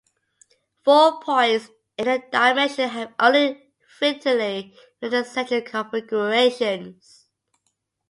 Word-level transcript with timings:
Four 0.83 1.21
points 1.21 1.69
in 1.95 2.07
any 2.07 2.23
dimension 2.31 2.89
have 2.89 3.13
only 3.19 3.71
finitely 3.99 4.75
many 4.99 5.23
central 5.23 5.61
configurations. 5.61 7.27